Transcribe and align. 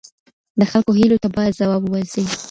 د 0.59 0.61
خلکو 0.71 0.91
هیلو 0.99 1.17
ته 1.23 1.29
باید 1.35 1.57
ځواب 1.59 1.81
وویل 1.83 2.07
سي. 2.13 2.23